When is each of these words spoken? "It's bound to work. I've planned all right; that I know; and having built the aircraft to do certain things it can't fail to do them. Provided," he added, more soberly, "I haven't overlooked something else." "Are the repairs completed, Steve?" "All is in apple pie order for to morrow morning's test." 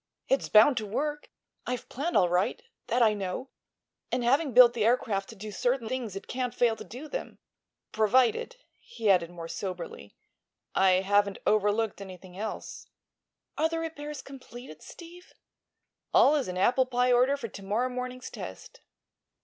"It's 0.27 0.49
bound 0.49 0.77
to 0.77 0.85
work. 0.87 1.29
I've 1.67 1.87
planned 1.87 2.17
all 2.17 2.27
right; 2.27 2.63
that 2.87 3.03
I 3.03 3.13
know; 3.13 3.51
and 4.11 4.23
having 4.23 4.51
built 4.51 4.73
the 4.73 4.83
aircraft 4.83 5.29
to 5.29 5.35
do 5.35 5.51
certain 5.51 5.87
things 5.87 6.15
it 6.15 6.25
can't 6.25 6.55
fail 6.55 6.75
to 6.77 6.83
do 6.83 7.07
them. 7.07 7.37
Provided," 7.91 8.55
he 8.79 9.11
added, 9.11 9.29
more 9.29 9.47
soberly, 9.47 10.15
"I 10.73 11.01
haven't 11.01 11.37
overlooked 11.45 11.99
something 11.99 12.35
else." 12.35 12.87
"Are 13.59 13.69
the 13.69 13.77
repairs 13.77 14.23
completed, 14.23 14.81
Steve?" 14.81 15.33
"All 16.15 16.33
is 16.35 16.47
in 16.47 16.57
apple 16.57 16.87
pie 16.87 17.11
order 17.11 17.37
for 17.37 17.49
to 17.49 17.61
morrow 17.63 17.87
morning's 17.89 18.31
test." 18.31 18.81